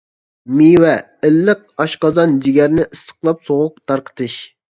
[0.61, 0.93] مېۋە:
[1.29, 4.41] ئىللىق، ئاشقازان، جىگەرنى، ئىسسىقلاپ سوغۇق تارقىتىش.